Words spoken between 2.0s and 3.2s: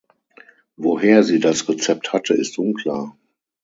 hatte, ist unklar.